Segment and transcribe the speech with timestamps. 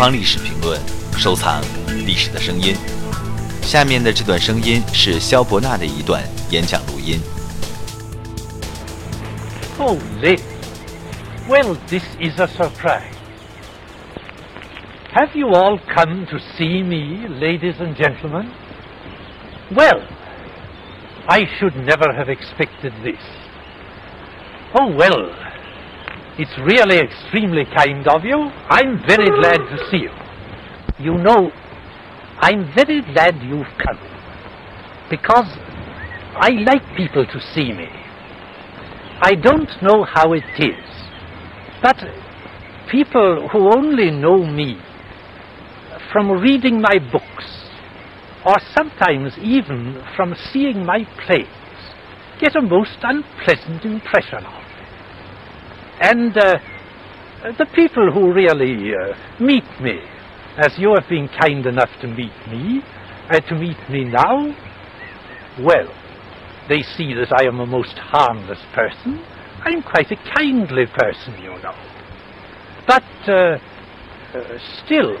[0.00, 0.80] 方历史评论》，
[1.18, 1.60] 收藏
[2.06, 2.74] 历史的声音。
[3.60, 7.20] 下面的这段声音是萧伯纳的一段演讲录音。
[9.78, 10.40] Oh, Liz.
[11.46, 13.14] Well, this is a surprise.
[15.12, 18.50] Have you all come to see me, ladies and gentlemen?
[19.70, 20.00] Well,
[21.28, 23.20] I should never have expected this.
[24.74, 25.30] Oh, well,
[26.37, 28.49] it's really extremely kind of you.
[28.69, 30.11] I'm very glad to see you.
[30.99, 31.51] You know,
[32.39, 33.99] I'm very glad you've come.
[35.09, 35.47] Because
[36.35, 37.87] I like people to see me.
[39.21, 40.85] I don't know how it is,
[41.81, 41.95] but
[42.91, 44.77] people who only know me
[46.11, 47.69] from reading my books,
[48.45, 51.47] or sometimes even from seeing my plays,
[52.41, 54.64] get a most unpleasant impression of me.
[56.01, 56.59] And uh,
[57.57, 59.99] the people who really uh, meet me,
[60.57, 62.81] as you have been kind enough to meet me,
[63.29, 64.55] uh, to meet me now,
[65.61, 65.87] well,
[66.67, 69.23] they see that I am a most harmless person.
[69.63, 71.75] I'm quite a kindly person, you know.
[72.87, 73.57] But uh,
[74.33, 75.17] uh, still,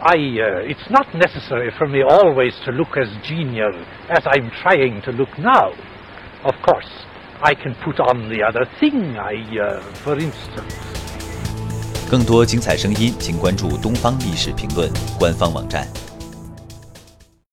[0.00, 3.72] I, uh, it's not necessary for me always to look as genial
[4.08, 5.72] as I'm trying to look now.
[6.44, 6.90] Of course,
[7.44, 9.16] I can put on the other thing.
[9.18, 10.62] I, uh, for instance.
[12.08, 15.88] 更多精彩声音，请关注《东方历史评论》官方网站。